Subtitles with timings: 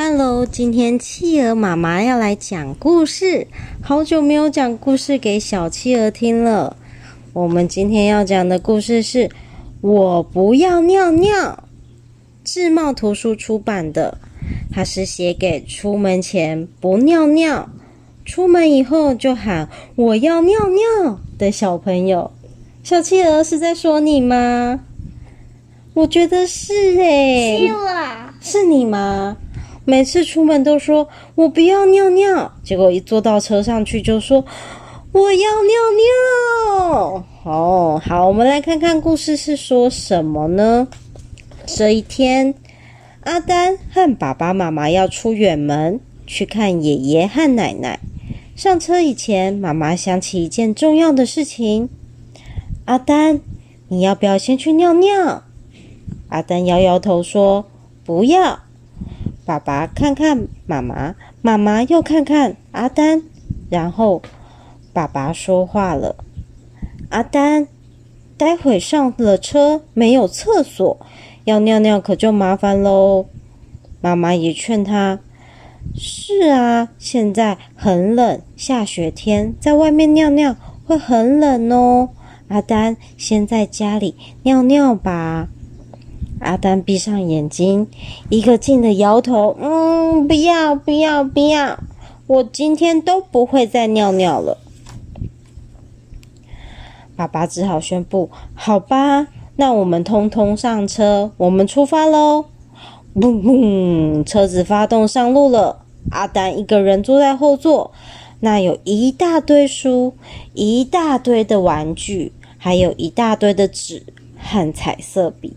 [0.00, 3.48] Hello，今天企鹅妈妈要来讲故事。
[3.82, 6.76] 好久没有讲故事给小企鹅听了。
[7.32, 9.24] 我们今天要讲的故事是
[9.80, 11.28] 《我不要尿尿》，
[12.44, 14.16] 智茂图书出版的。
[14.70, 17.68] 它是写给出门前不尿尿，
[18.24, 22.30] 出门以后就喊“我要尿尿”的小朋友。
[22.84, 24.78] 小企鹅是在说你吗？
[25.94, 27.66] 我觉得是诶。
[27.66, 27.88] 是我。
[28.40, 29.36] 是你吗？
[29.88, 34.44] 每次出门都说我不要尿尿，结果一坐到车上去就说
[35.12, 35.72] 我要尿
[36.84, 37.24] 尿。
[37.44, 40.88] 哦，好，我们来看看故事是说什么呢？
[41.64, 42.52] 这一天，
[43.20, 47.98] 阿丹和爸爸妈妈要出远门去看爷爷和奶奶。
[48.54, 51.88] 上车以前，妈妈想起一件重要的事情：
[52.84, 53.40] 阿丹，
[53.88, 55.44] 你要不要先去尿尿？
[56.28, 57.64] 阿丹摇摇头说
[58.04, 58.67] 不要。
[59.48, 63.22] 爸爸看看妈妈，妈妈又看看阿丹，
[63.70, 64.20] 然后
[64.92, 66.16] 爸爸说话了
[67.08, 67.66] ：“阿丹，
[68.36, 71.00] 待会上了车没有厕所，
[71.44, 73.24] 要尿尿可就麻烦喽。”
[74.02, 75.20] 妈妈也劝他
[75.96, 82.10] ：“是啊，现在很冷，下雪天在外面尿尿会很冷哦。
[82.48, 85.48] 阿丹，先在家里尿尿吧。”
[86.40, 87.88] 阿丹闭上眼睛，
[88.28, 89.56] 一个劲的摇头。
[89.60, 91.78] 嗯，不要，不要，不要！
[92.26, 94.58] 我今天都不会再尿尿了。
[97.16, 102.44] 爸爸只好宣布：“好吧，那我们通通上车，我们出发喽！”
[103.16, 105.84] 嘣嘣，车子发动上路了。
[106.10, 107.90] 阿丹一个人坐在后座，
[108.40, 110.14] 那有一大堆书，
[110.54, 114.04] 一大堆的玩具，还有一大堆的纸
[114.38, 115.56] 和彩色笔。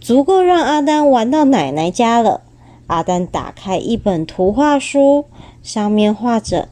[0.00, 2.42] 足够让阿丹玩到奶奶家了。
[2.86, 5.26] 阿丹打开一本图画书，
[5.62, 6.68] 上面画着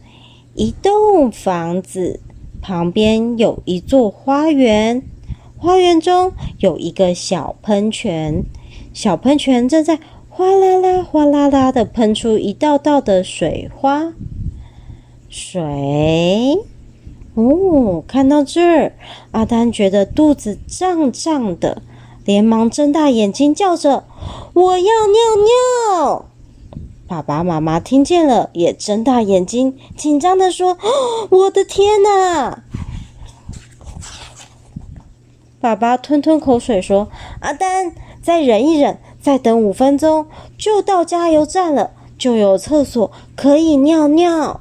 [0.54, 2.20] 一栋房子，
[2.62, 5.02] 旁边有一座花园，
[5.58, 8.42] 花园中有一个小喷泉，
[8.94, 9.98] 小喷泉正在
[10.30, 14.12] 哗啦啦、哗啦啦的喷出一道道的水花。
[15.28, 16.58] 水，
[17.34, 18.92] 哦，看到这儿，
[19.32, 21.82] 阿丹觉得肚子胀胀的。
[22.26, 24.04] 连忙睁大眼睛叫着
[24.52, 25.16] ：“我要尿
[25.96, 26.26] 尿！”
[27.06, 30.76] 爸爸妈妈听见了，也睁大眼睛，紧张地说
[31.30, 32.64] ：“我的天哪！”
[35.60, 37.08] 爸爸吞吞口水说
[37.40, 40.26] ：“阿丹，再忍一忍，再等五分钟，
[40.58, 44.60] 就到加油站了，就有厕所可以尿尿。”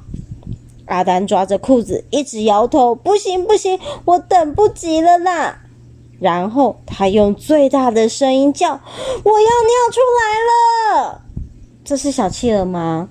[0.86, 5.62] 阿丹抓着裤子，一直摇头：“不行，不行，我等不及了啦！”
[6.18, 8.72] 然后他用最大的声音叫
[9.24, 11.22] ：“我要尿出来了！”
[11.84, 13.08] 这是小企鹅吗？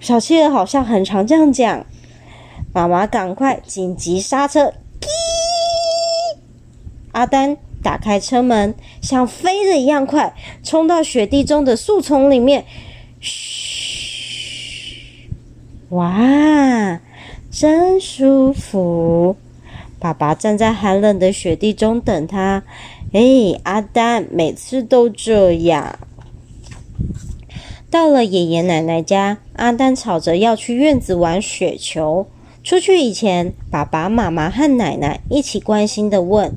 [0.00, 1.84] 小企鹅好像很常这样讲。
[2.72, 4.72] 妈妈赶快紧急刹车！
[7.12, 12.64] 阿丹打开车门，像飞的一样快，冲到雪地中的树丛里面。
[13.20, 15.28] 嘘，
[15.90, 16.98] 哇，
[17.50, 19.36] 真舒服。
[20.02, 22.64] 爸爸站在寒冷的雪地中等他。
[23.12, 23.20] 哎，
[23.62, 25.96] 阿丹每次都这样。
[27.88, 32.26] 到了爷爷奶奶家，阿丹吵着要去院子玩雪球。
[32.64, 36.52] 出去以前，爸爸妈妈和奶奶一起关心地问：“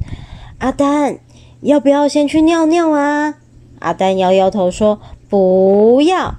[0.58, 1.20] 阿丹，
[1.62, 3.36] 要不要先去尿尿啊？”
[3.78, 6.34] 阿丹摇摇头说：“不要。”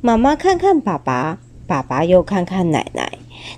[0.00, 3.12] 妈妈看看爸爸，爸爸又看看奶奶，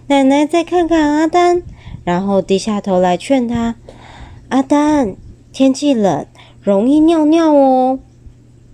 [0.09, 1.63] 奶奶再看看阿丹。
[2.09, 3.75] 然后低下头来劝他
[4.49, 5.15] ：“阿丹，
[5.53, 6.25] 天气冷，
[6.63, 7.99] 容易尿尿哦。”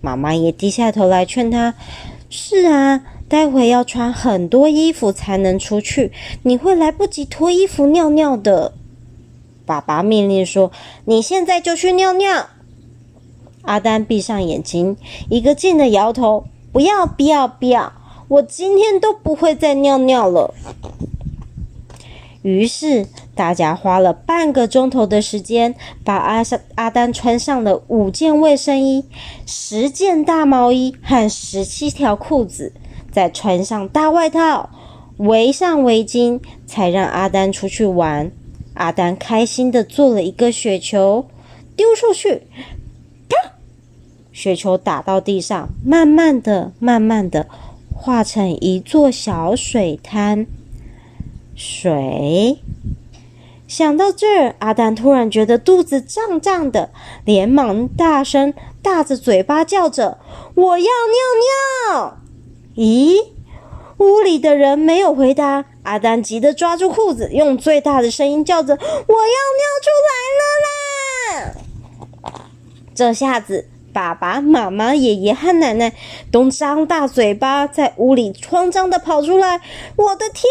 [0.01, 1.75] 妈妈也低下头来劝他
[2.31, 6.13] ：“是啊，待会要穿很多衣服才能出去，
[6.45, 8.75] 你会来不及脱衣服尿尿的。”
[9.67, 10.71] 爸爸命令说
[11.07, 12.47] ：“你现在就去尿尿。”
[13.63, 14.97] 阿丹闭上眼睛，
[15.29, 17.93] 一个劲的摇头：“不要，不要，不要！
[18.29, 20.55] 我今天都不会再尿尿了。”
[22.43, 26.43] 于是，大家花了半个钟头的时间，把阿
[26.77, 29.05] 阿丹穿上了五件卫生衣、
[29.47, 32.73] 十件大毛衣和十七条裤子，
[33.11, 34.71] 再穿上大外套，
[35.17, 38.31] 围上围巾，才让阿丹出去玩。
[38.75, 41.27] 阿丹开心地做了一个雪球，
[41.77, 42.43] 丢出去，
[43.29, 43.53] 啪！
[44.33, 47.47] 雪球打到地上，慢慢的、慢慢的
[47.95, 50.47] 化成一座小水滩。
[51.55, 52.59] 水，
[53.75, 56.91] 想到这儿，阿丹突然觉得肚子胀胀的，
[57.25, 60.19] 连忙大声大着嘴巴叫着
[60.55, 62.19] ：“我要尿尿！”
[62.79, 63.17] 咦，
[63.99, 65.65] 屋里的人没有回答。
[65.83, 71.55] 阿丹急得抓住裤子，用最大的声音叫着：“我要尿出来了啦！”
[72.95, 73.69] 这下子。
[73.95, 75.93] 爸爸妈妈、爷爷和奶奶
[76.33, 79.61] 都张大嘴巴，在屋里慌张地跑出来。
[79.95, 80.51] 我的天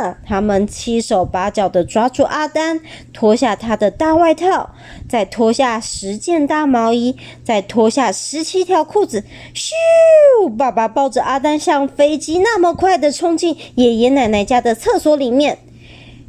[0.00, 0.16] 哪！
[0.26, 2.80] 他们七手八脚地抓住阿丹，
[3.12, 4.70] 脱下他的大外套，
[5.06, 7.14] 再脱下十件大毛衣，
[7.44, 9.22] 再脱下十七条裤子。
[9.54, 10.48] 咻！
[10.56, 15.58] 爸爸抱着阿丹，像飞机那么快地冲进爷爷奶奶家的厕所里面。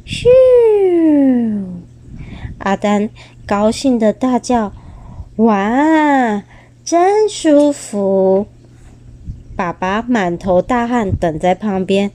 [0.06, 0.28] 咻！
[2.58, 3.08] 阿丹
[3.46, 4.70] 高兴地大叫。
[5.36, 6.44] 哇，
[6.84, 8.46] 真舒服！
[9.56, 12.12] 爸爸满头大汗，等在旁边。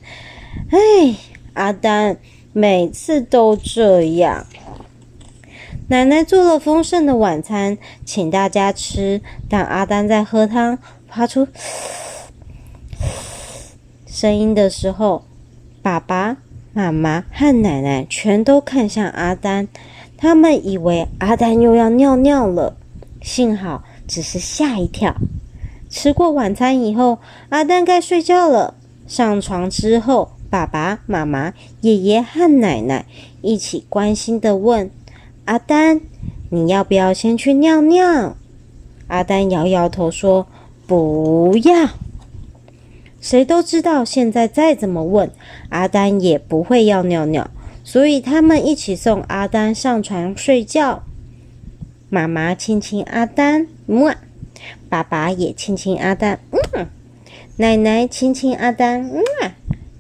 [0.72, 1.16] 哎，
[1.54, 2.16] 阿丹
[2.54, 4.46] 每次都这样。
[5.90, 9.22] 奶奶做了丰盛的晚餐，请大家吃。
[9.50, 10.80] 当阿丹在喝汤，
[11.10, 11.46] 发出
[14.08, 15.26] 声音的时候，
[15.82, 16.38] 爸爸
[16.72, 19.68] 妈妈和奶奶全都看向阿丹，
[20.16, 22.78] 他们以为阿丹又要尿尿了。
[23.22, 25.16] 幸好只是吓一跳。
[25.90, 27.20] 吃过晚餐以后，
[27.50, 28.76] 阿丹该睡觉了。
[29.08, 33.06] 上床之后，爸爸妈妈、爷爷和奶奶
[33.42, 34.92] 一起关心地问
[35.46, 36.02] ：“阿丹，
[36.52, 38.36] 你要不要先去尿尿？”
[39.08, 40.46] 阿丹摇摇头说
[40.86, 41.90] ：“不要。”
[43.20, 45.32] 谁都知道，现在再怎么问，
[45.70, 47.50] 阿丹也不会要尿尿，
[47.84, 51.04] 所以他们一起送阿丹上床睡觉。
[52.12, 54.16] 妈妈亲亲阿丹，么？
[54.90, 56.88] 爸爸也亲亲阿丹，嗯。
[57.58, 59.22] 奶奶亲亲阿丹，嗯。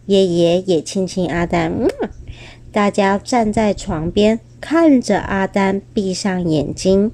[0.07, 1.87] 爷爷也亲亲阿丹，嗯。
[2.71, 7.11] 大家站在床边，看着阿丹闭上眼睛。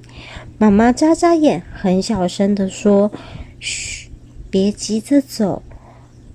[0.56, 3.12] 妈妈眨眨眼，很小声地说
[3.60, 4.08] ：“嘘，
[4.48, 5.62] 别急着走，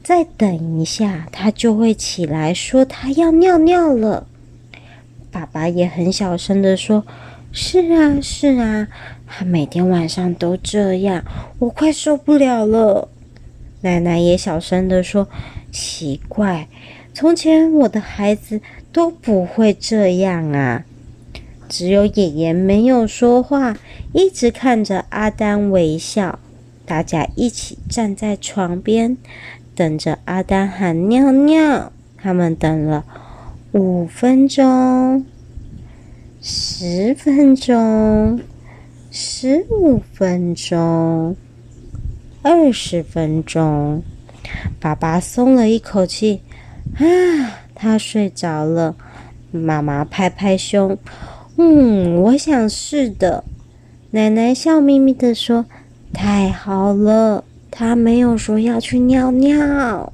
[0.04, 4.28] 再等一下，他就会起来说他要尿尿了。”
[5.32, 7.04] 爸爸也很小声地说。
[7.52, 8.88] 是啊，是啊，
[9.28, 11.24] 他每天晚上都这样，
[11.60, 13.10] 我快受不了了。
[13.82, 15.28] 奶奶也小声地说
[15.72, 16.68] ：“奇怪，
[17.14, 18.62] 从前我的孩子
[18.94, 20.86] 都不会这样啊。”
[21.68, 23.78] 只有爷爷没有说话，
[24.14, 26.40] 一直看着阿丹微笑。
[26.86, 29.18] 大家一起站在床边，
[29.76, 31.92] 等着阿丹喊尿尿。
[32.18, 33.04] 他们等了
[33.72, 35.26] 五分钟。
[36.44, 38.40] 十分钟，
[39.12, 41.36] 十五分钟，
[42.42, 44.02] 二十分钟，
[44.80, 46.42] 爸爸松了一口气，
[46.96, 48.96] 啊，他睡着了。
[49.52, 50.98] 妈妈拍拍胸，
[51.58, 53.44] 嗯，我想是的。
[54.10, 55.68] 奶奶笑眯眯地说
[56.12, 60.12] ：“太好了，他没有说要去尿尿。”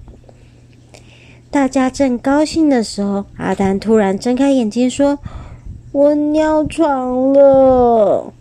[1.49, 5.17] 大家正高兴的时候，阿丹突然睁开眼睛说。
[5.91, 8.33] 我尿床了。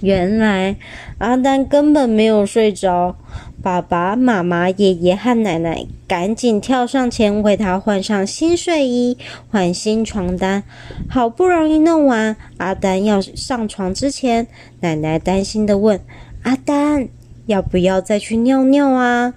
[0.00, 0.76] 原来
[1.18, 3.16] 阿丹根本没有睡着。
[3.62, 9.16] 爸爸妈妈、爷爷和奶奶赶紧跳上前为他换上新睡衣、
[9.52, 10.64] 换新床单。
[11.08, 14.48] 好不容易弄完，阿丹要上床之前，
[14.80, 16.00] 奶奶担心地问
[16.42, 17.06] ：“阿丹，
[17.46, 19.34] 要不要再去尿尿啊？”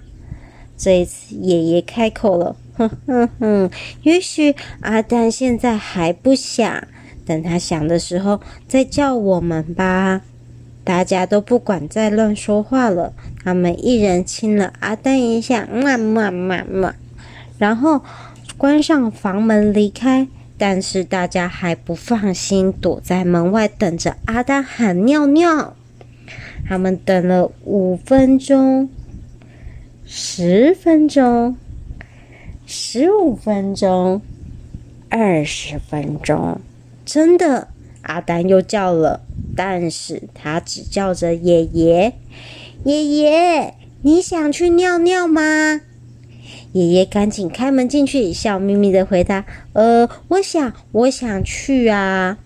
[0.76, 3.70] 这一次，爷爷开口了：“哼哼哼，
[4.02, 6.84] 也许阿丹现在还不想。”
[7.26, 10.22] 等他想的时候再叫我们吧。
[10.84, 16.94] 大家都不管再乱说话了，他们一人亲了阿丹一下，嘛嘛嘛嘛，
[17.58, 18.00] 然后
[18.56, 20.28] 关上房门离开。
[20.58, 25.76] 但是大家还不放心，躲在门外等着阿丹喊尿尿。
[26.66, 28.88] 他们等了五分钟、
[30.06, 31.56] 十分钟、
[32.64, 34.22] 十五分钟、
[35.10, 36.58] 二十分钟。
[37.06, 37.68] 真的，
[38.02, 39.24] 阿丹又叫了，
[39.56, 42.14] 但是他只叫着爷爷。
[42.84, 45.80] 爷爷，你想去尿尿吗？
[46.72, 52.38] 爷爷赶紧开门进去，笑眯眯的回答：“呃，我想，我想去啊。”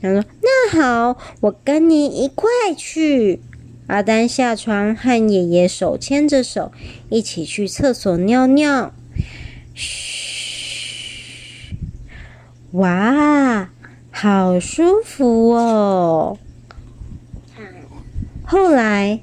[0.00, 3.40] 他说：“那好，我跟你一块去。”
[3.88, 6.70] 阿丹下床，和爷爷手牵着手，
[7.08, 8.92] 一起去厕所尿尿。
[9.74, 11.74] 嘘，
[12.72, 13.70] 哇！
[14.18, 16.38] 好舒服哦！
[18.46, 19.20] 后来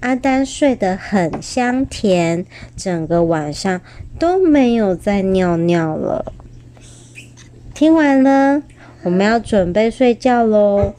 [0.00, 2.44] 阿丹睡得很香甜，
[2.76, 3.80] 整个晚上
[4.18, 6.32] 都没有再尿尿了。
[7.72, 8.62] 听完了，
[9.04, 10.94] 我们要准备睡觉喽。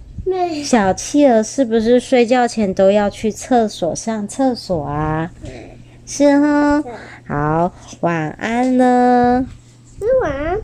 [0.63, 5.29] 小企鹅是不是睡觉前都要去厕所上厕所啊？
[6.05, 6.81] 是哈。
[7.27, 9.45] 好，晚安了。
[10.21, 10.61] 晚安。